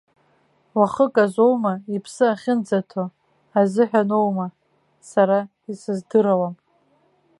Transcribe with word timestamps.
Уахык 0.77 1.15
азоума, 1.23 1.73
иԥсы 1.95 2.25
ахьынӡаҭоу 2.33 3.07
азыҳәаноума, 3.59 4.47
сара 5.09 5.37
исыздыруам. 5.71 6.53